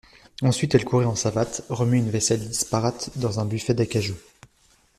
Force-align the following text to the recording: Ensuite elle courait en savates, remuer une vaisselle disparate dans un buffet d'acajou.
Ensuite 0.41 0.73
elle 0.73 0.83
courait 0.83 1.05
en 1.05 1.13
savates, 1.13 1.61
remuer 1.69 1.99
une 1.99 2.09
vaisselle 2.09 2.47
disparate 2.47 3.11
dans 3.19 3.39
un 3.39 3.45
buffet 3.45 3.75
d'acajou. 3.75 4.15